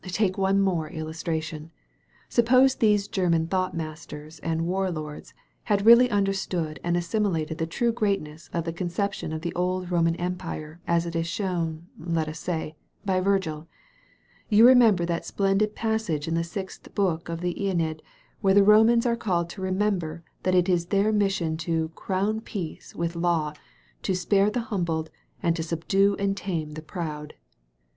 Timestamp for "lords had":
4.89-5.85